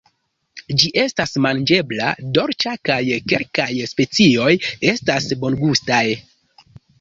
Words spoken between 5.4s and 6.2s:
bongustaj.